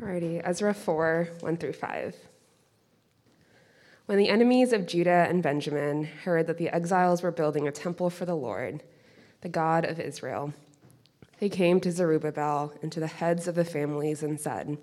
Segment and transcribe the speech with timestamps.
[0.00, 2.16] Alrighty, Ezra 4 1 through 5.
[4.04, 8.10] When the enemies of Judah and Benjamin heard that the exiles were building a temple
[8.10, 8.82] for the Lord,
[9.40, 10.52] the God of Israel,
[11.40, 14.76] they came to Zerubbabel and to the heads of the families and said,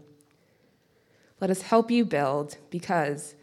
[1.40, 3.36] Let us help you build, because,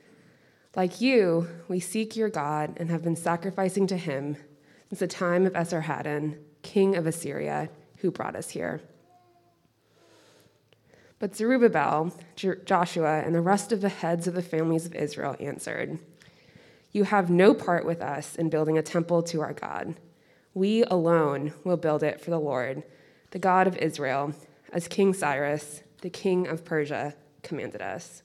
[0.74, 4.36] like you, we seek your God and have been sacrificing to him
[4.88, 8.80] since the time of Esarhaddon, king of Assyria, who brought us here.
[11.20, 12.12] But Zerubbabel,
[12.64, 15.98] Joshua, and the rest of the heads of the families of Israel answered,
[16.92, 19.96] You have no part with us in building a temple to our God.
[20.54, 22.82] We alone will build it for the Lord
[23.32, 24.34] the God of Israel,
[24.72, 27.14] as King Cyrus, the king of Persia,
[27.44, 28.24] commanded us.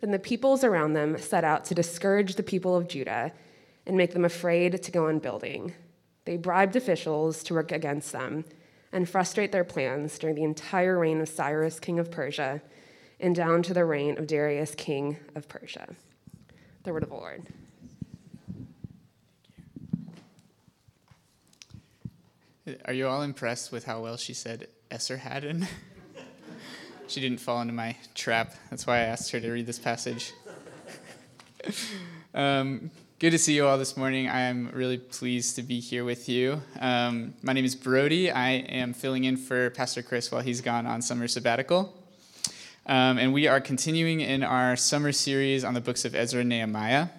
[0.00, 3.32] Then the peoples around them set out to discourage the people of Judah
[3.86, 5.72] and make them afraid to go on building.
[6.26, 8.44] They bribed officials to work against them
[8.92, 12.60] and frustrate their plans during the entire reign of Cyrus, king of Persia,
[13.18, 15.94] and down to the reign of Darius, king of Persia.
[16.84, 17.46] The word of the Lord.
[22.84, 25.66] Are you all impressed with how well she said Esarhaddon?
[27.08, 28.54] she didn't fall into my trap.
[28.70, 30.32] That's why I asked her to read this passage.
[32.34, 32.90] um,
[33.22, 34.28] good to see you all this morning.
[34.28, 36.60] I am really pleased to be here with you.
[36.80, 38.32] Um, my name is Brody.
[38.32, 41.94] I am filling in for Pastor Chris while he's gone on summer sabbatical.
[42.84, 46.48] Um, and we are continuing in our summer series on the books of Ezra and
[46.48, 47.10] Nehemiah.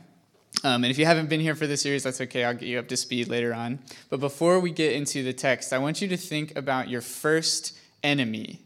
[0.66, 2.44] Um, and if you haven't been here for the series, that's okay.
[2.44, 3.80] I'll get you up to speed later on.
[4.10, 7.78] But before we get into the text, I want you to think about your first
[8.04, 8.60] enemy.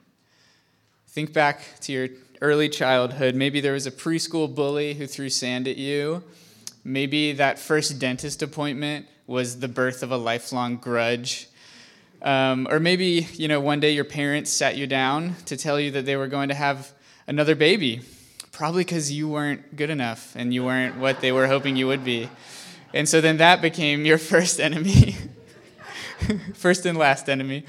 [1.10, 2.08] Think back to your
[2.42, 3.36] early childhood.
[3.36, 6.24] Maybe there was a preschool bully who threw sand at you.
[6.88, 11.50] Maybe that first dentist appointment was the birth of a lifelong grudge.
[12.22, 15.92] Um, or maybe, you know, one day your parents sat you down to tell you
[15.92, 16.94] that they were going to have
[17.28, 18.04] another baby
[18.54, 22.06] probably because you weren't good enough and you weren't what they were hoping you would
[22.06, 22.30] be.
[22.94, 25.16] And so then that became your first enemy.
[26.56, 27.66] first and last enemy,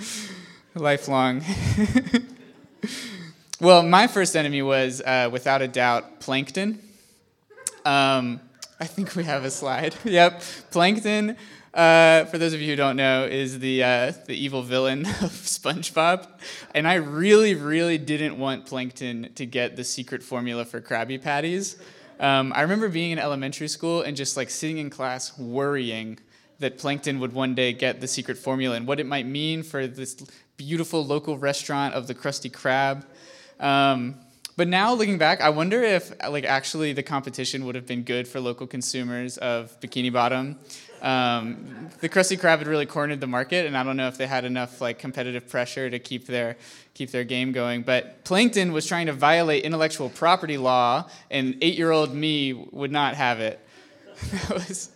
[0.77, 1.43] lifelong.
[3.61, 6.81] well, my first enemy was, uh, without a doubt, plankton.
[7.85, 8.41] Um,
[8.81, 9.95] I think we have a slide.
[10.05, 11.37] yep, plankton
[11.75, 15.31] uh, for those of you who don't know, is the uh, the evil villain of
[15.31, 16.27] SpongeBob,
[16.75, 21.77] and I really, really didn't want Plankton to get the secret formula for Krabby Patties.
[22.21, 26.19] Um, I remember being in elementary school and just like sitting in class worrying
[26.59, 29.87] that Plankton would one day get the secret formula and what it might mean for
[29.87, 30.17] this
[30.57, 33.05] beautiful local restaurant of the Krusty Krab.
[33.65, 34.17] Um,
[34.59, 38.27] but now looking back, I wonder if like actually the competition would have been good
[38.27, 40.59] for local consumers of Bikini Bottom.
[41.01, 44.27] Um, the Krusty Krab had really cornered the market, and I don't know if they
[44.27, 46.57] had enough like competitive pressure to keep their
[46.95, 47.83] keep their game going.
[47.83, 53.39] But Plankton was trying to violate intellectual property law, and eight-year-old me would not have
[53.39, 53.61] it.
[54.33, 54.91] that was,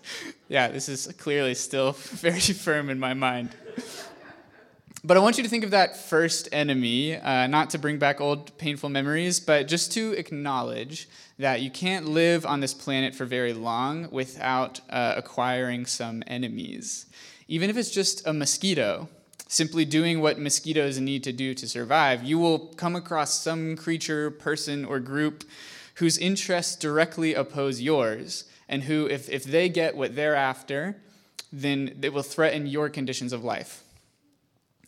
[0.48, 3.50] yeah, this is clearly still very firm in my mind.
[5.04, 8.20] But I want you to think of that first enemy, uh, not to bring back
[8.20, 11.08] old painful memories, but just to acknowledge
[11.40, 17.06] that you can't live on this planet for very long without uh, acquiring some enemies.
[17.48, 19.08] Even if it's just a mosquito,
[19.48, 24.30] simply doing what mosquitoes need to do to survive, you will come across some creature,
[24.30, 25.42] person, or group
[25.96, 30.96] whose interests directly oppose yours, and who, if, if they get what they're after,
[31.52, 33.82] then it will threaten your conditions of life.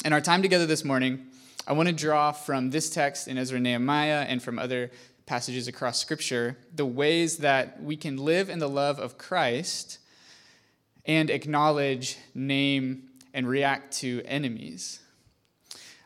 [0.04, 1.28] In our time together this morning,
[1.66, 4.90] I want to draw from this text in Ezra Nehemiah and from other
[5.24, 9.98] passages across Scripture the ways that we can live in the love of Christ
[11.06, 15.00] and acknowledge, name, and react to enemies.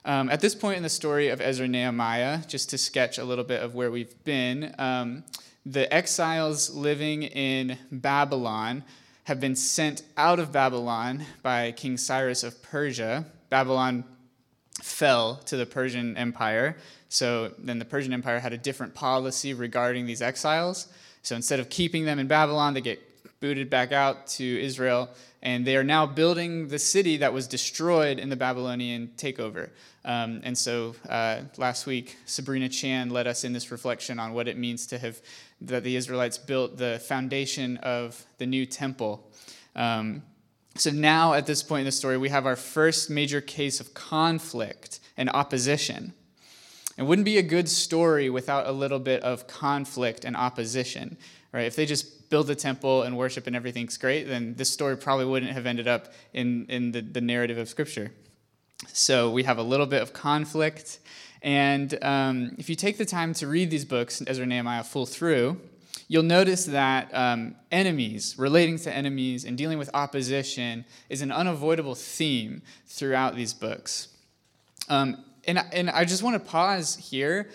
[0.04, 3.24] Um, at this point in the story of Ezra and Nehemiah, just to sketch a
[3.24, 5.24] little bit of where we've been, um,
[5.66, 8.84] the exiles living in Babylon
[9.24, 13.26] have been sent out of Babylon by King Cyrus of Persia.
[13.50, 14.04] Babylon
[14.82, 16.76] fell to the Persian Empire.
[17.08, 20.88] So then the Persian Empire had a different policy regarding these exiles.
[21.22, 23.02] So instead of keeping them in Babylon, they get
[23.40, 25.08] booted back out to Israel,
[25.42, 29.70] and they are now building the city that was destroyed in the Babylonian takeover.
[30.04, 34.48] Um, and so uh, last week, Sabrina Chan led us in this reflection on what
[34.48, 35.20] it means to have
[35.60, 39.28] that the Israelites built the foundation of the new temple.
[39.76, 40.22] Um,
[40.80, 43.94] so now, at this point in the story, we have our first major case of
[43.94, 46.12] conflict and opposition.
[46.96, 51.16] It wouldn't be a good story without a little bit of conflict and opposition,
[51.52, 51.66] right?
[51.66, 55.24] If they just build a temple and worship and everything's great, then this story probably
[55.24, 58.12] wouldn't have ended up in, in the, the narrative of Scripture.
[58.92, 60.98] So we have a little bit of conflict,
[61.42, 65.06] And um, if you take the time to read these books, Ezra and Nehemiah, full
[65.06, 65.60] through,
[66.08, 71.94] you'll notice that um, enemies, relating to enemies, and dealing with opposition is an unavoidable
[71.94, 74.08] theme throughout these books.
[74.88, 77.50] Um, and, and I just want to pause here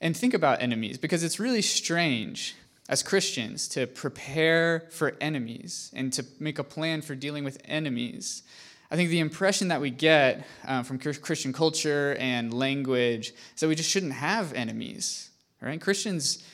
[0.00, 2.54] and think about enemies because it's really strange
[2.88, 8.42] as Christians to prepare for enemies and to make a plan for dealing with enemies.
[8.90, 13.68] I think the impression that we get um, from Christian culture and language is that
[13.68, 15.30] we just shouldn't have enemies.
[15.60, 15.80] Right?
[15.80, 16.44] Christians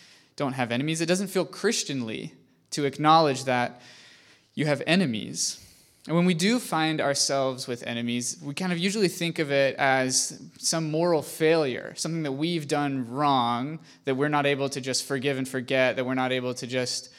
[0.40, 1.02] don't have enemies.
[1.02, 2.32] It doesn't feel Christianly
[2.70, 3.82] to acknowledge that
[4.54, 5.60] you have enemies.
[6.06, 9.76] And when we do find ourselves with enemies, we kind of usually think of it
[9.76, 15.04] as some moral failure, something that we've done wrong, that we're not able to just
[15.04, 17.10] forgive and forget, that we're not able to just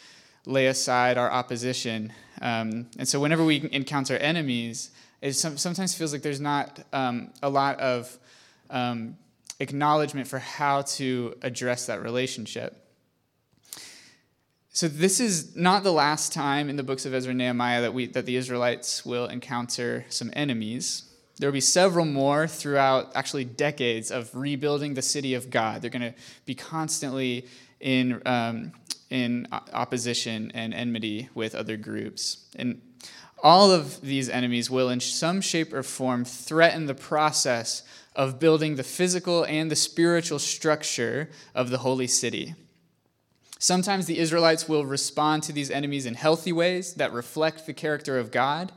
[0.48, 2.12] lay aside our opposition.
[2.42, 4.90] Um, and so whenever we encounter enemies,
[5.22, 8.18] it sometimes feels like there's not um, a lot of
[8.72, 9.16] um,
[9.60, 12.82] acknowledgement for how to address that relationship.
[14.74, 17.94] So this is not the last time in the books of Ezra and Nehemiah that
[17.94, 21.04] we that the Israelites will encounter some enemies.
[21.38, 25.82] There will be several more throughout actually decades of rebuilding the city of God.
[25.82, 27.48] They're going to be constantly
[27.82, 28.72] in um,
[29.10, 32.46] in opposition and enmity with other groups.
[32.56, 32.82] And
[33.44, 37.84] all of these enemies will, in some shape or form, threaten the process
[38.16, 42.56] of building the physical and the spiritual structure of the holy city.
[43.62, 48.18] Sometimes the Israelites will respond to these enemies in healthy ways that reflect the character
[48.18, 48.72] of God,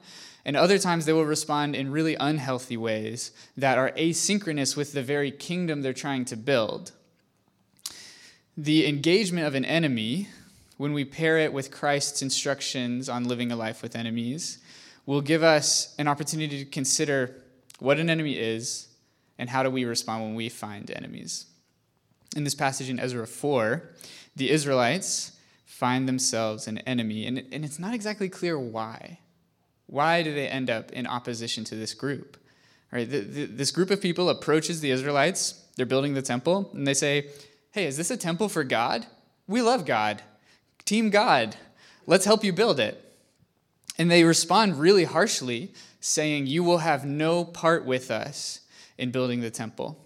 [0.45, 5.03] and other times they will respond in really unhealthy ways that are asynchronous with the
[5.03, 6.93] very kingdom they're trying to build.
[8.59, 10.29] The engagement of an enemy,
[10.77, 14.59] when we pair it with Christ's instructions on living a life with enemies,
[15.07, 17.43] will give us an opportunity to consider
[17.79, 18.89] what an enemy is
[19.39, 21.47] and how do we respond when we find enemies.
[22.37, 23.95] In this passage in Ezra 4,
[24.37, 25.33] the Israelites
[25.65, 29.19] find themselves an enemy, and, and it's not exactly clear why.
[29.87, 32.37] Why do they end up in opposition to this group?
[32.93, 35.65] Right, the, the, this group of people approaches the Israelites.
[35.77, 37.29] They're building the temple, and they say,
[37.73, 39.07] Hey, is this a temple for God?
[39.49, 40.23] We love God.
[40.85, 41.57] Team God.
[42.07, 43.01] Let's help you build it.
[43.99, 48.61] And they respond really harshly, saying, You will have no part with us
[48.97, 50.05] in building the temple.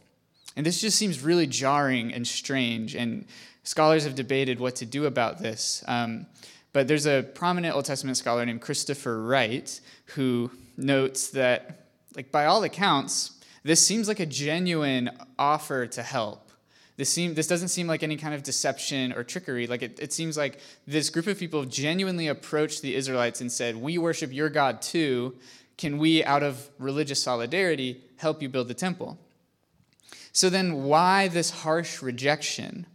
[0.56, 2.94] And this just seems really jarring and strange.
[2.94, 3.26] And
[3.68, 5.84] Scholars have debated what to do about this.
[5.86, 6.24] Um,
[6.72, 9.78] but there's a prominent Old Testament scholar named Christopher Wright
[10.14, 13.32] who notes that, like by all accounts,
[13.64, 16.50] this seems like a genuine offer to help.
[16.96, 19.66] This, seem, this doesn't seem like any kind of deception or trickery.
[19.66, 23.76] Like it, it seems like this group of people genuinely approached the Israelites and said,
[23.76, 25.36] We worship your God too.
[25.76, 29.18] Can we, out of religious solidarity, help you build the temple?
[30.32, 32.86] So then, why this harsh rejection?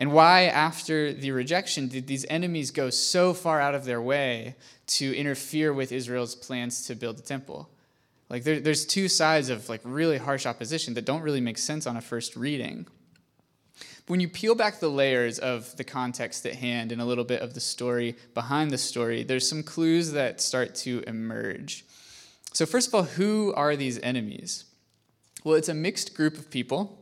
[0.00, 4.54] And why, after the rejection, did these enemies go so far out of their way
[4.86, 7.68] to interfere with Israel's plans to build the temple?
[8.30, 11.86] Like, there, there's two sides of like really harsh opposition that don't really make sense
[11.86, 12.86] on a first reading.
[13.76, 17.24] But when you peel back the layers of the context at hand and a little
[17.24, 21.84] bit of the story behind the story, there's some clues that start to emerge.
[22.54, 24.64] So, first of all, who are these enemies?
[25.44, 26.98] Well, it's a mixed group of people.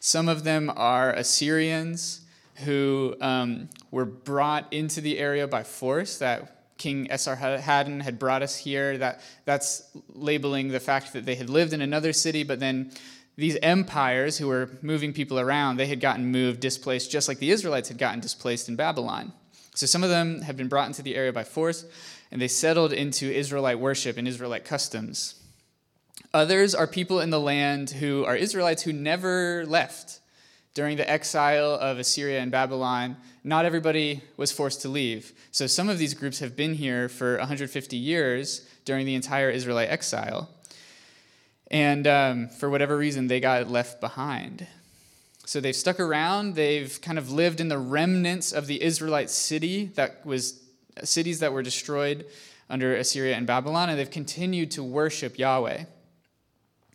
[0.00, 2.22] Some of them are Assyrians,
[2.56, 8.56] who um, were brought into the area by force, that King Esarhaddon had brought us
[8.56, 8.98] here.
[8.98, 12.92] That, that's labeling the fact that they had lived in another city, but then
[13.36, 17.50] these empires who were moving people around, they had gotten moved, displaced, just like the
[17.50, 19.32] Israelites had gotten displaced in Babylon.
[19.74, 21.84] So some of them had been brought into the area by force,
[22.30, 25.34] and they settled into Israelite worship and Israelite customs.
[26.32, 30.20] Others are people in the land who are Israelites who never left
[30.74, 35.32] during the exile of Assyria and Babylon, not everybody was forced to leave.
[35.52, 39.88] So some of these groups have been here for 150 years during the entire Israelite
[39.88, 40.50] exile.
[41.70, 44.66] And um, for whatever reason, they got left behind.
[45.46, 46.54] So they've stuck around.
[46.54, 50.60] They've kind of lived in the remnants of the Israelite city that was
[51.02, 52.26] cities that were destroyed
[52.70, 55.84] under Assyria and Babylon, and they've continued to worship Yahweh.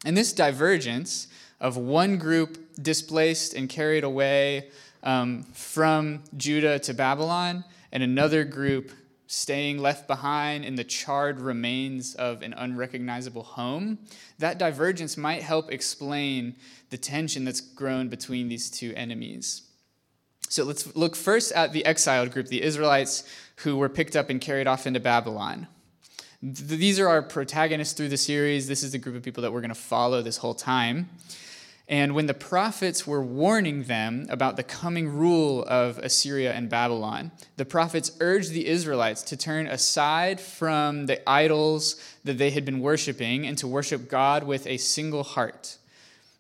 [0.06, 1.28] And this divergence
[1.60, 4.70] of one group displaced and carried away
[5.04, 8.92] um, from Judah to Babylon, and another group
[9.28, 14.00] staying left behind in the charred remains of an unrecognizable home,
[14.40, 16.56] that divergence might help explain
[16.90, 19.62] the tension that's grown between these two enemies.
[20.50, 23.24] So let's look first at the exiled group, the Israelites
[23.58, 25.68] who were picked up and carried off into Babylon.
[26.42, 28.68] These are our protagonists through the series.
[28.68, 31.08] This is the group of people that we're going to follow this whole time.
[31.90, 37.32] And when the prophets were warning them about the coming rule of Assyria and Babylon,
[37.58, 42.80] the prophets urged the Israelites to turn aside from the idols that they had been
[42.80, 45.78] worshiping and to worship God with a single heart.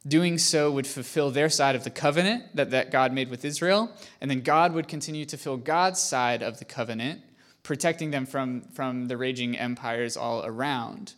[0.07, 3.91] Doing so would fulfill their side of the covenant that, that God made with Israel,
[4.21, 7.21] and then God would continue to fill God's side of the covenant,
[7.63, 11.15] protecting them from, from the raging empires all around.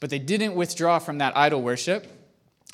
[0.00, 2.19] But they didn't withdraw from that idol worship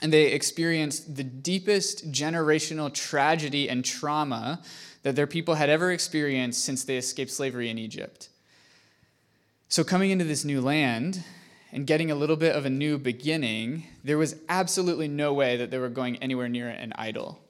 [0.02, 4.62] and they experienced the deepest generational tragedy and trauma
[5.02, 8.28] that their people had ever experienced since they escaped slavery in Egypt.
[9.68, 11.24] So, coming into this new land
[11.72, 15.70] and getting a little bit of a new beginning, there was absolutely no way that
[15.70, 17.40] they were going anywhere near an idol.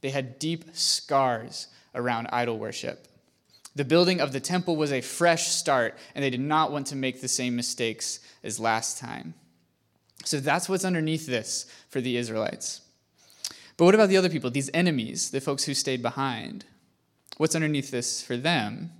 [0.00, 3.06] They had deep scars around idol worship.
[3.76, 6.96] The building of the temple was a fresh start, and they did not want to
[6.96, 9.34] make the same mistakes as last time.
[10.24, 12.82] So that's what's underneath this for the Israelites.
[13.76, 16.64] But what about the other people, these enemies, the folks who stayed behind?
[17.38, 18.90] What's underneath this for them?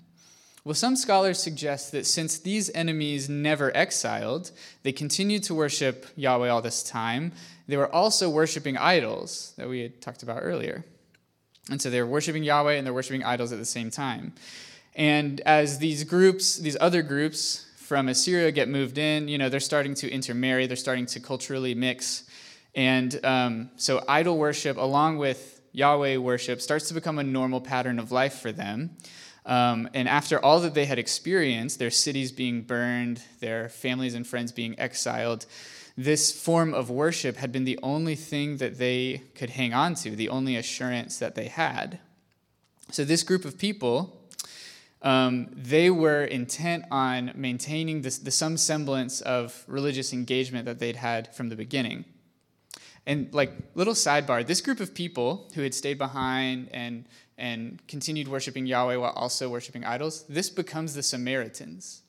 [0.64, 4.50] Well, some scholars suggest that since these enemies never exiled,
[4.82, 7.32] they continued to worship Yahweh all this time,
[7.66, 10.84] they were also worshiping idols that we had talked about earlier.
[11.70, 14.32] And so they're worshiping Yahweh and they're worshiping idols at the same time.
[14.94, 19.58] And as these groups, these other groups, from Assyria get moved in, you know, they're
[19.58, 22.22] starting to intermarry, they're starting to culturally mix.
[22.76, 27.98] And um, so idol worship, along with Yahweh worship, starts to become a normal pattern
[27.98, 28.96] of life for them.
[29.44, 34.24] Um, and after all that they had experienced, their cities being burned, their families and
[34.24, 35.46] friends being exiled,
[35.96, 40.14] this form of worship had been the only thing that they could hang on to,
[40.14, 41.98] the only assurance that they had.
[42.92, 44.19] So, this group of people
[45.02, 50.96] um, they were intent on maintaining this, the some semblance of religious engagement that they'd
[50.96, 52.04] had from the beginning.
[53.06, 57.06] And like little sidebar, this group of people who had stayed behind and
[57.38, 62.02] and continued worshiping Yahweh while also worshiping idols, this becomes the Samaritans.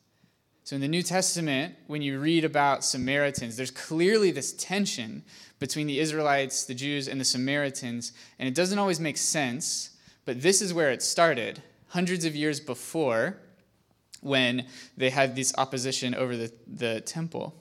[0.65, 5.24] So in the New Testament, when you read about Samaritans, there's clearly this tension
[5.57, 9.91] between the Israelites, the Jews, and the Samaritans, and it doesn't always make sense,
[10.25, 13.38] but this is where it started hundreds of years before
[14.21, 17.53] when they had this opposition over the, the temple.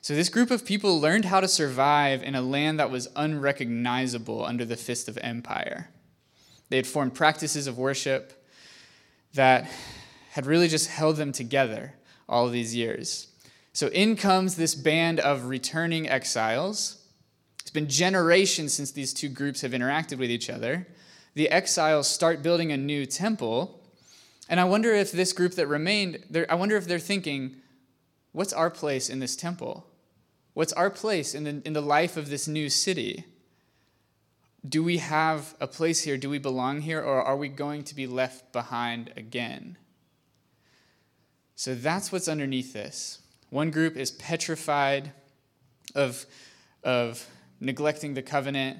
[0.00, 4.44] So, this group of people learned how to survive in a land that was unrecognizable
[4.44, 5.90] under the fist of empire.
[6.68, 8.46] They had formed practices of worship
[9.34, 9.68] that
[10.30, 11.94] had really just held them together
[12.28, 13.28] all these years.
[13.72, 17.04] So, in comes this band of returning exiles.
[17.60, 20.86] It's been generations since these two groups have interacted with each other
[21.34, 23.80] the exiles start building a new temple.
[24.48, 27.56] And I wonder if this group that remained, I wonder if they're thinking,
[28.32, 29.86] what's our place in this temple?
[30.54, 33.24] What's our place in the, in the life of this new city?
[34.68, 36.16] Do we have a place here?
[36.16, 37.00] Do we belong here?
[37.00, 39.76] Or are we going to be left behind again?
[41.54, 43.20] So that's what's underneath this.
[43.50, 45.12] One group is petrified
[45.94, 46.26] of,
[46.82, 47.26] of
[47.60, 48.78] neglecting the covenant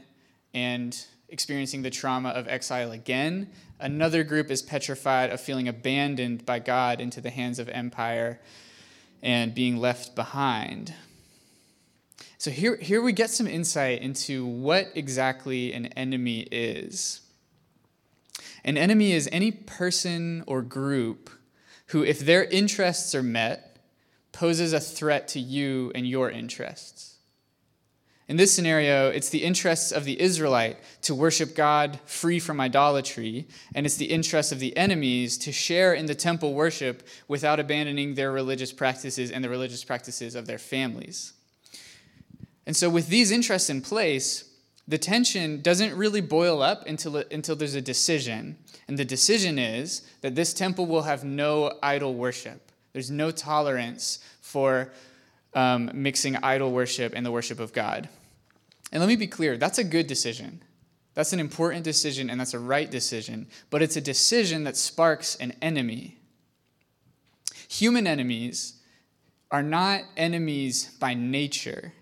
[0.55, 0.97] and
[1.29, 3.51] experiencing the trauma of exile again.
[3.79, 8.41] Another group is petrified of feeling abandoned by God into the hands of empire
[9.23, 10.95] and being left behind.
[12.39, 17.21] So here, here we get some insight into what exactly an enemy is.
[18.65, 21.31] An enemy is any person or group
[21.87, 23.79] who, if their interests are met,
[24.31, 27.08] poses a threat to you and your interests.
[28.29, 33.49] In this scenario, it's the interests of the Israelite to worship God free from idolatry,
[33.75, 38.15] and it's the interests of the enemies to share in the temple worship without abandoning
[38.15, 41.33] their religious practices and the religious practices of their families.
[42.67, 44.45] And so, with these interests in place,
[44.87, 48.59] the tension doesn't really boil up until, until there's a decision.
[48.89, 52.73] And the decision is that this temple will have no idol worship.
[52.93, 54.93] There's no tolerance for
[55.55, 58.11] um, mixing idol worship and the worship of God.
[58.91, 60.63] And let me be clear that's a good decision.
[61.15, 65.35] That's an important decision and that's a right decision, but it's a decision that sparks
[65.37, 66.19] an enemy.
[67.69, 68.75] Human enemies
[69.51, 71.93] are not enemies by nature,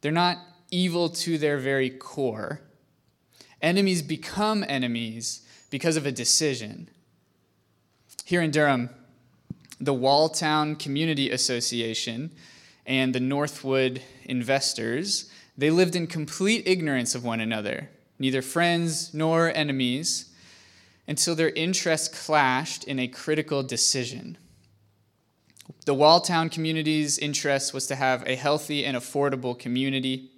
[0.00, 0.38] they're not
[0.70, 2.60] evil to their very core.
[3.62, 6.88] Enemies become enemies because of a decision.
[8.24, 8.90] Here in Durham,
[9.80, 12.32] the Walltown Community Association
[12.84, 19.50] and the Northwood investors they lived in complete ignorance of one another, neither friends nor
[19.54, 20.32] enemies,
[21.06, 24.38] until their interests clashed in a critical decision.
[25.86, 30.30] The Walltown community's interest was to have a healthy and affordable community.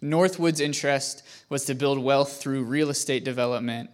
[0.00, 3.90] Northwood's interest was to build wealth through real estate development.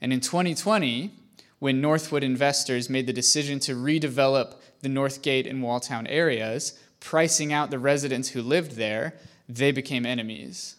[0.00, 1.12] And in 2020,
[1.58, 7.70] when Northwood investors made the decision to redevelop the Northgate and Walltown areas, pricing out
[7.70, 9.14] the residents who lived there,
[9.56, 10.76] they became enemies.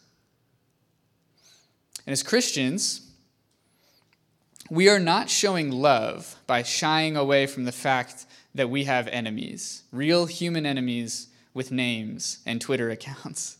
[2.05, 3.01] And as Christians,
[4.69, 8.25] we are not showing love by shying away from the fact
[8.55, 13.57] that we have enemies, real human enemies with names and Twitter accounts.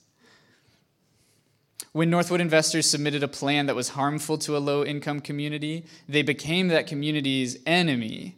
[1.92, 6.24] When Northwood investors submitted a plan that was harmful to a low income community, they
[6.24, 8.36] became that community's enemy.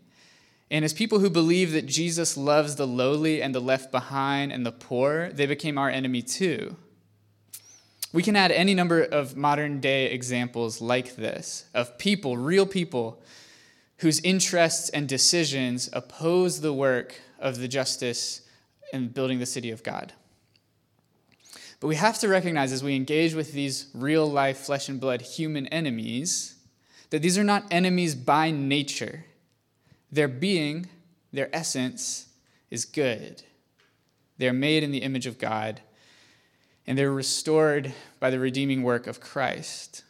[0.71, 4.65] And as people who believe that Jesus loves the lowly and the left behind and
[4.65, 6.75] the poor, they became our enemy too.
[8.11, 13.21] We can add any number of modern day examples like this of people, real people,
[13.97, 18.41] whose interests and decisions oppose the work of the justice
[18.91, 20.13] in building the city of God.
[21.79, 25.21] But we have to recognize as we engage with these real life, flesh and blood
[25.21, 26.55] human enemies,
[27.09, 29.25] that these are not enemies by nature.
[30.15, 30.87] Their being,
[31.33, 32.27] their essence,
[32.71, 33.43] is good.
[34.37, 35.81] They're made in the image of God,
[36.87, 40.05] and they're restored by the redeeming work of Christ.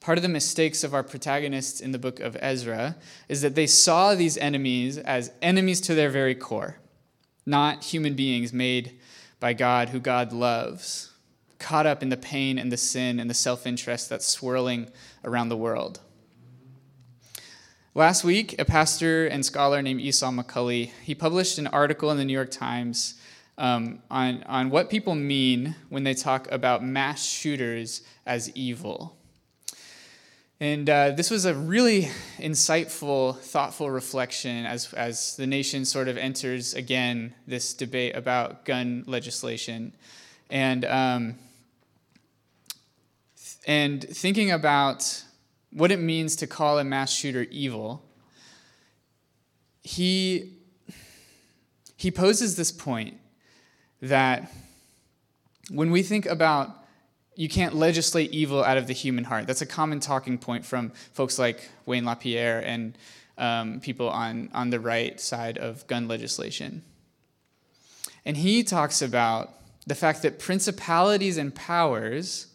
[0.00, 2.96] Part of the mistakes of our protagonists in the book of Ezra
[3.28, 6.80] is that they saw these enemies as enemies to their very core,
[7.46, 8.98] not human beings made
[9.38, 11.12] by God who God loves,
[11.60, 14.90] caught up in the pain and the sin and the self interest that's swirling
[15.22, 16.00] around the world.
[18.00, 22.24] Last week, a pastor and scholar named Esau McCaulley, he published an article in the
[22.24, 23.20] New York Times
[23.58, 29.18] um, on, on what people mean when they talk about mass shooters as evil.
[30.60, 36.16] And uh, this was a really insightful, thoughtful reflection as, as the nation sort of
[36.16, 39.92] enters again this debate about gun legislation.
[40.48, 41.34] And, um,
[43.66, 45.22] and thinking about
[45.72, 48.04] what it means to call a mass shooter evil,
[49.82, 50.52] he,
[51.96, 53.14] he poses this point
[54.02, 54.50] that
[55.70, 56.76] when we think about
[57.36, 60.90] you can't legislate evil out of the human heart, that's a common talking point from
[61.12, 62.98] folks like Wayne LaPierre and
[63.38, 66.82] um, people on, on the right side of gun legislation.
[68.26, 69.54] And he talks about
[69.86, 72.48] the fact that principalities and powers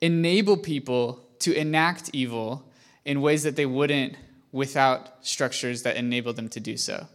[0.00, 2.64] enable people to enact evil
[3.04, 4.16] in ways that they wouldn't
[4.52, 7.06] without structures that enable them to do so.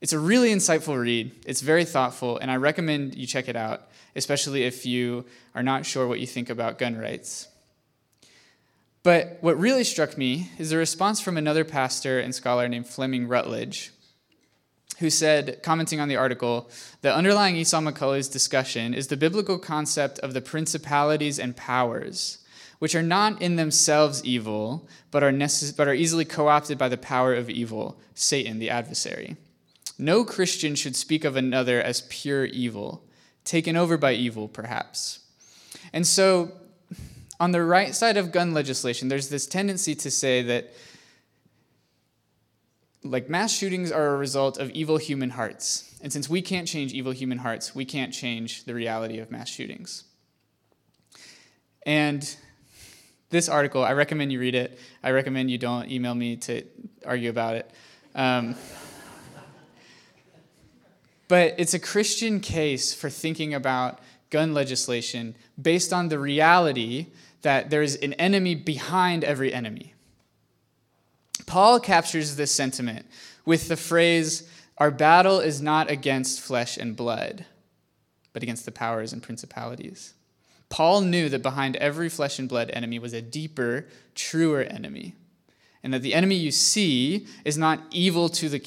[0.00, 1.32] It's a really insightful read.
[1.44, 5.86] It's very thoughtful, and I recommend you check it out, especially if you are not
[5.86, 7.48] sure what you think about gun rights.
[9.02, 13.26] But what really struck me is a response from another pastor and scholar named Fleming
[13.26, 13.92] Rutledge,
[14.98, 16.68] who said, commenting on the article,
[17.02, 22.38] the underlying Esau McCaulley's discussion is the biblical concept of the principalities and powers,
[22.80, 26.88] which are not in themselves evil, but are, necess- but are easily co opted by
[26.88, 29.36] the power of evil, Satan, the adversary.
[29.98, 33.04] No Christian should speak of another as pure evil,
[33.44, 35.20] taken over by evil, perhaps.
[35.92, 36.52] And so,
[37.38, 40.72] on the right side of gun legislation, there's this tendency to say that
[43.08, 45.96] like mass shootings are a result of evil human hearts.
[46.02, 49.48] And since we can't change evil human hearts, we can't change the reality of mass
[49.48, 50.04] shootings.
[51.84, 52.36] And
[53.30, 54.78] this article, I recommend you read it.
[55.02, 56.62] I recommend you don't email me to
[57.04, 57.70] argue about it.
[58.14, 58.54] Um,
[61.28, 67.06] but it's a Christian case for thinking about gun legislation based on the reality
[67.42, 69.94] that there's an enemy behind every enemy.
[71.48, 73.06] Paul captures this sentiment
[73.44, 77.46] with the phrase, Our battle is not against flesh and blood,
[78.32, 80.14] but against the powers and principalities.
[80.68, 85.14] Paul knew that behind every flesh and blood enemy was a deeper, truer enemy,
[85.82, 88.60] and that the enemy you see is not evil to the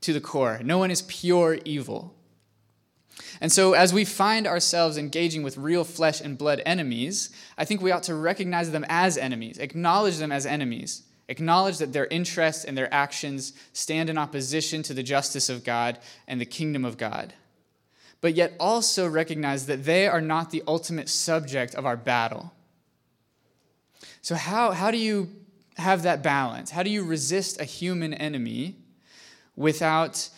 [0.00, 0.60] to the core.
[0.64, 2.14] No one is pure evil.
[3.40, 7.82] And so, as we find ourselves engaging with real flesh and blood enemies, I think
[7.82, 12.64] we ought to recognize them as enemies, acknowledge them as enemies, acknowledge that their interests
[12.64, 16.98] and their actions stand in opposition to the justice of God and the kingdom of
[16.98, 17.34] God.
[18.20, 22.52] But yet also recognize that they are not the ultimate subject of our battle.
[24.22, 25.30] So, how, how do you
[25.76, 26.70] have that balance?
[26.70, 28.76] How do you resist a human enemy
[29.56, 30.30] without,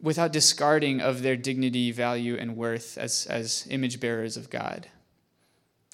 [0.00, 4.88] without discarding of their dignity, value, and worth as, as image bearers of God?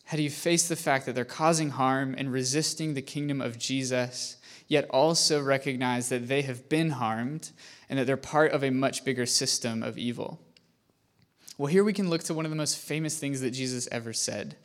[0.08, 3.58] How do you face the fact that they're causing harm and resisting the kingdom of
[3.58, 7.50] Jesus, yet also recognize that they have been harmed
[7.90, 10.40] and that they're part of a much bigger system of evil?
[11.58, 14.14] Well, here we can look to one of the most famous things that Jesus ever
[14.14, 14.56] said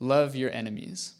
[0.00, 1.12] love your enemies.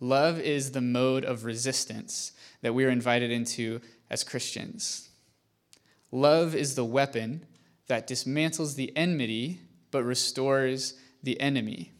[0.00, 5.10] Love is the mode of resistance that we are invited into as Christians.
[6.10, 7.44] Love is the weapon
[7.88, 11.92] that dismantles the enmity but restores the enemy.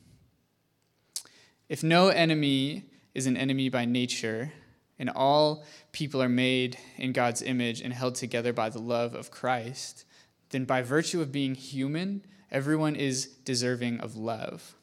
[1.69, 4.53] If no enemy is an enemy by nature,
[4.99, 9.31] and all people are made in God's image and held together by the love of
[9.31, 10.05] Christ,
[10.51, 14.77] then by virtue of being human, everyone is deserving of love.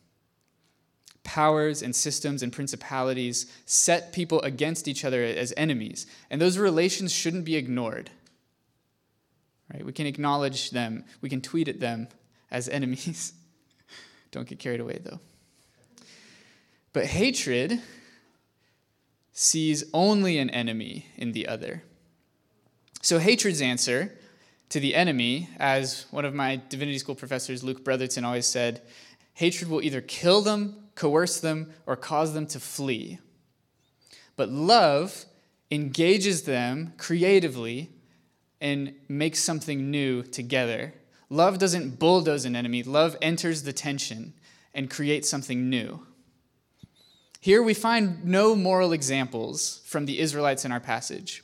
[1.24, 7.14] Powers and systems and principalities set people against each other as enemies, and those relations
[7.14, 8.10] shouldn't be ignored.
[9.74, 9.86] Right?
[9.86, 12.08] We can acknowledge them, we can tweet at them
[12.52, 13.34] as enemies.
[14.32, 15.20] Don't get carried away, though.
[16.94, 17.82] But hatred
[19.32, 21.84] sees only an enemy in the other.
[23.02, 24.18] So, hatred's answer
[24.70, 28.82] to the enemy, as one of my divinity school professors, Luke Bretherton, always said,
[29.34, 33.20] hatred will either kill them, coerce them, or cause them to flee.
[34.36, 35.26] But love
[35.72, 37.90] engages them creatively
[38.62, 40.94] and makes something new together.
[41.30, 44.34] Love doesn't bulldoze an enemy, love enters the tension
[44.74, 46.06] and creates something new.
[47.40, 51.44] Here we find no moral examples from the Israelites in our passage.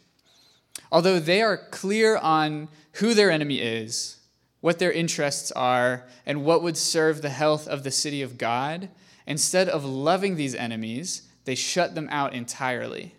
[0.92, 4.18] Although they are clear on who their enemy is,
[4.60, 8.90] what their interests are, and what would serve the health of the city of God,
[9.28, 13.14] instead of loving these enemies, they shut them out entirely.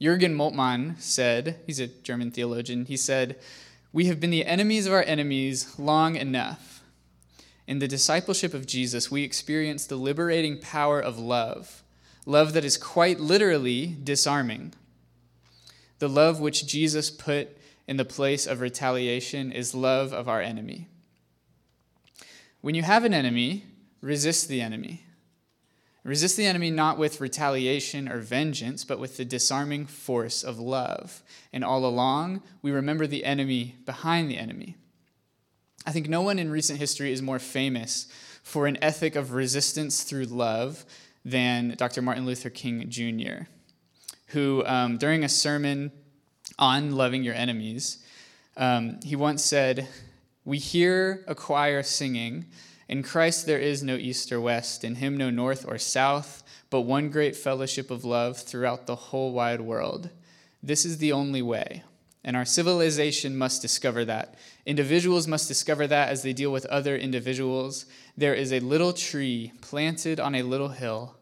[0.00, 3.36] Jürgen Moltmann said, he's a German theologian, he said,
[3.98, 6.84] We have been the enemies of our enemies long enough.
[7.66, 11.82] In the discipleship of Jesus, we experience the liberating power of love,
[12.24, 14.72] love that is quite literally disarming.
[15.98, 17.58] The love which Jesus put
[17.88, 20.86] in the place of retaliation is love of our enemy.
[22.60, 23.64] When you have an enemy,
[24.00, 25.06] resist the enemy.
[26.08, 31.22] Resist the enemy not with retaliation or vengeance, but with the disarming force of love.
[31.52, 34.76] And all along, we remember the enemy behind the enemy.
[35.84, 38.10] I think no one in recent history is more famous
[38.42, 40.86] for an ethic of resistance through love
[41.26, 42.00] than Dr.
[42.00, 43.44] Martin Luther King Jr.,
[44.28, 45.92] who, um, during a sermon
[46.58, 47.98] on loving your enemies,
[48.56, 49.86] um, he once said,
[50.46, 52.46] We hear a choir singing,
[52.88, 56.82] In Christ there is no east or west, in him no north or south, but
[56.82, 60.08] one great fellowship of love throughout the whole wide world.
[60.62, 61.82] This is the only way.
[62.24, 64.34] And our civilization must discover that.
[64.66, 67.86] Individuals must discover that as they deal with other individuals.
[68.16, 71.16] There is a little tree planted on a little hill,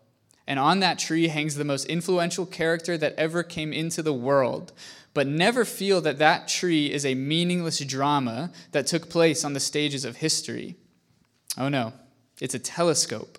[0.47, 4.73] and on that tree hangs the most influential character that ever came into the world.
[5.15, 9.61] But never feel that that tree is a meaningless drama that took place on the
[9.61, 10.77] stages of history.
[11.59, 11.93] Oh no,
[12.41, 13.39] it's a telescope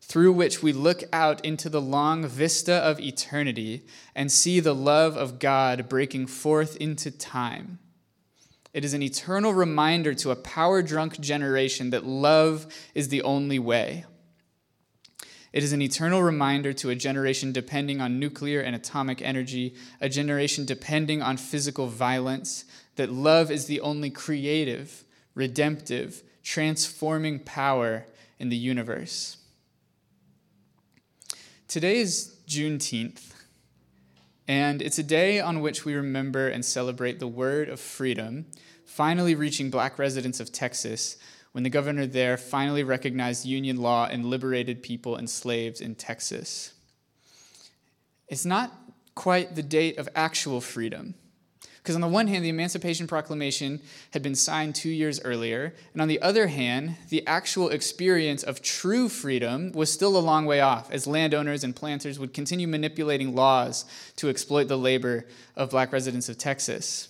[0.00, 3.82] through which we look out into the long vista of eternity
[4.14, 7.78] and see the love of God breaking forth into time.
[8.74, 13.58] It is an eternal reminder to a power drunk generation that love is the only
[13.58, 14.04] way.
[15.52, 20.08] It is an eternal reminder to a generation depending on nuclear and atomic energy, a
[20.08, 22.64] generation depending on physical violence,
[22.96, 28.06] that love is the only creative, redemptive, transforming power
[28.38, 29.36] in the universe.
[31.68, 33.32] Today is Juneteenth,
[34.46, 38.46] and it's a day on which we remember and celebrate the word of freedom
[38.92, 41.16] finally reaching black residents of Texas
[41.52, 46.74] when the governor there finally recognized Union law and liberated people enslaved in Texas.
[48.28, 48.70] It's not
[49.14, 51.14] quite the date of actual freedom.
[51.82, 53.80] Because on the one hand, the Emancipation Proclamation
[54.12, 58.62] had been signed two years earlier, and on the other hand, the actual experience of
[58.62, 63.34] true freedom was still a long way off, as landowners and planters would continue manipulating
[63.34, 67.08] laws to exploit the labor of black residents of Texas.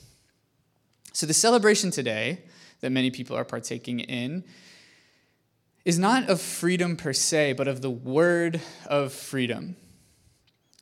[1.13, 2.41] So, the celebration today
[2.81, 4.43] that many people are partaking in
[5.85, 9.77] is not of freedom per se, but of the word of freedom.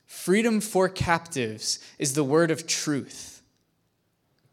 [0.07, 3.30] Freedom for captives is the word of truth.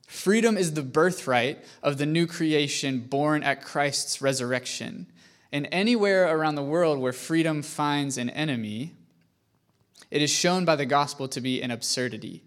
[0.07, 5.05] Freedom is the birthright of the new creation born at Christ's resurrection.
[5.51, 8.93] And anywhere around the world where freedom finds an enemy,
[10.09, 12.43] it is shown by the gospel to be an absurdity,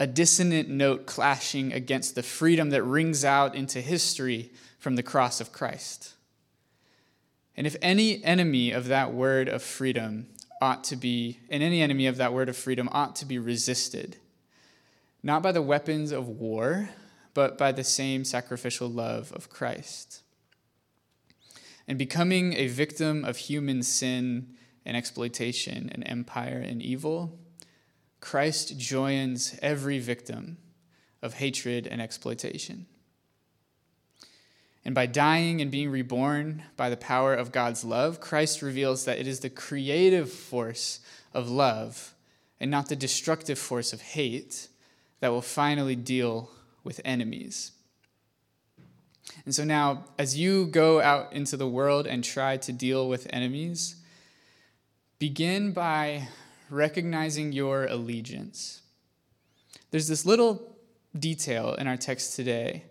[0.00, 5.40] a dissonant note clashing against the freedom that rings out into history from the cross
[5.40, 6.14] of Christ.
[7.56, 10.26] And if any enemy of that word of freedom
[10.60, 14.16] ought to be, and any enemy of that word of freedom ought to be resisted,
[15.24, 16.90] not by the weapons of war,
[17.32, 20.22] but by the same sacrificial love of Christ.
[21.88, 27.38] And becoming a victim of human sin and exploitation and empire and evil,
[28.20, 30.58] Christ joins every victim
[31.22, 32.84] of hatred and exploitation.
[34.84, 39.18] And by dying and being reborn by the power of God's love, Christ reveals that
[39.18, 41.00] it is the creative force
[41.32, 42.14] of love
[42.60, 44.68] and not the destructive force of hate
[45.20, 46.50] that will finally deal
[46.82, 47.72] with enemies.
[49.44, 53.26] And so now, as you go out into the world and try to deal with
[53.30, 53.96] enemies,
[55.18, 56.28] begin by
[56.70, 58.82] recognizing your allegiance.
[59.90, 60.76] There's this little
[61.18, 62.84] detail in our text today.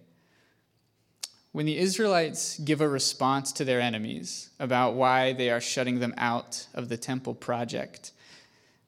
[1.52, 6.16] When the Israelites give a response to their enemies about why they are shutting them
[6.18, 8.12] out of the temple project,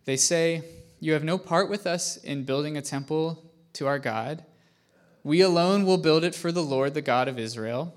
[0.06, 0.63] they say,
[1.06, 4.44] You have no part with us in building a temple to our God.
[5.24, 7.94] We alone will build it for the Lord, the God of Israel,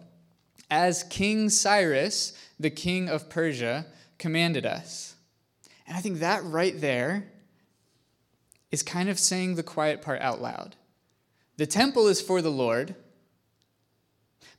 [0.71, 3.87] as King Cyrus, the king of Persia,
[4.19, 5.15] commanded us.
[5.87, 7.33] And I think that right there
[8.71, 10.77] is kind of saying the quiet part out loud.
[11.57, 12.95] The temple is for the Lord,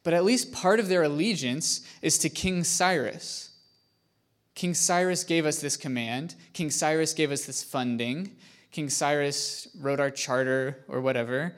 [0.04, 3.49] but at least part of their allegiance is to King Cyrus.
[4.56, 6.36] King Cyrus gave us this command.
[6.54, 8.36] King Cyrus gave us this funding.
[8.72, 11.56] King Cyrus wrote our charter or whatever.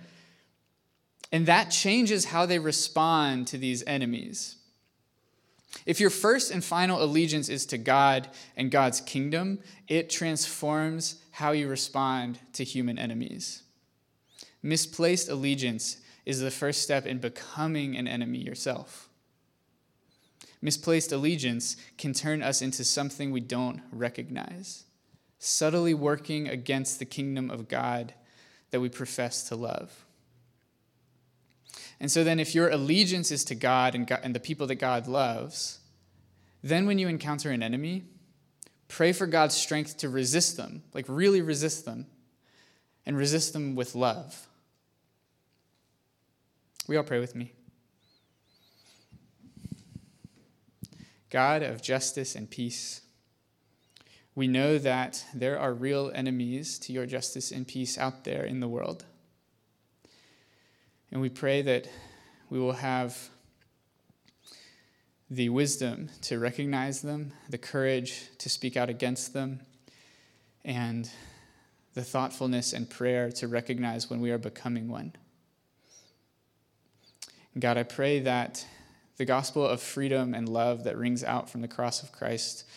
[1.31, 4.57] And that changes how they respond to these enemies.
[5.85, 8.27] If your first and final allegiance is to God
[8.57, 13.63] and God's kingdom, it transforms how you respond to human enemies.
[14.61, 19.09] Misplaced allegiance is the first step in becoming an enemy yourself.
[20.61, 24.83] Misplaced allegiance can turn us into something we don't recognize,
[25.39, 28.13] subtly working against the kingdom of God
[28.69, 30.05] that we profess to love.
[31.99, 34.75] And so then, if your allegiance is to God and, God and the people that
[34.75, 35.79] God loves,
[36.63, 38.05] then when you encounter an enemy,
[38.87, 42.07] pray for God's strength to resist them, like really resist them,
[43.05, 44.47] and resist them with love.
[46.87, 47.53] We all pray with me.
[51.31, 53.01] God of justice and peace,
[54.35, 58.59] we know that there are real enemies to your justice and peace out there in
[58.59, 59.05] the world.
[61.09, 61.87] And we pray that
[62.49, 63.29] we will have
[65.29, 69.61] the wisdom to recognize them, the courage to speak out against them,
[70.65, 71.09] and
[71.93, 75.13] the thoughtfulness and prayer to recognize when we are becoming one.
[77.57, 78.65] God, I pray that
[79.21, 82.67] the gospel of freedom and love that rings out from the cross of Christ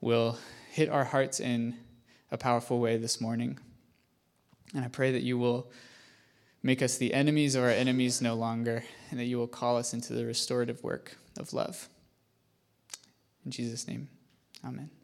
[0.00, 0.38] will
[0.70, 1.76] hit our hearts in
[2.30, 3.58] a powerful way this morning.
[4.74, 5.70] And I pray that you will
[6.62, 9.92] make us the enemies of our enemies no longer, and that you will call us
[9.92, 11.90] into the restorative work of love.
[13.44, 14.08] In Jesus' name,
[14.64, 14.95] amen.